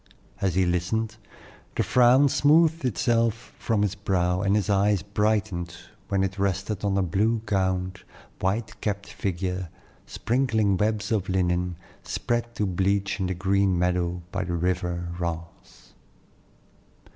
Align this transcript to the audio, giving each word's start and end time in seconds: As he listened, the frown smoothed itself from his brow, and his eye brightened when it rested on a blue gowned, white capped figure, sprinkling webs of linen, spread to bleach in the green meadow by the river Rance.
As 0.41 0.55
he 0.55 0.65
listened, 0.65 1.17
the 1.75 1.83
frown 1.83 2.27
smoothed 2.27 2.85
itself 2.85 3.53
from 3.59 3.83
his 3.83 3.93
brow, 3.93 4.41
and 4.41 4.55
his 4.55 4.67
eye 4.67 4.97
brightened 5.13 5.75
when 6.07 6.23
it 6.23 6.39
rested 6.39 6.83
on 6.83 6.97
a 6.97 7.03
blue 7.03 7.43
gowned, 7.45 8.01
white 8.39 8.81
capped 8.81 9.05
figure, 9.13 9.69
sprinkling 10.07 10.75
webs 10.75 11.11
of 11.11 11.29
linen, 11.29 11.75
spread 12.01 12.55
to 12.55 12.65
bleach 12.65 13.19
in 13.19 13.27
the 13.27 13.35
green 13.35 13.77
meadow 13.77 14.23
by 14.31 14.43
the 14.43 14.53
river 14.55 15.09
Rance. 15.19 15.93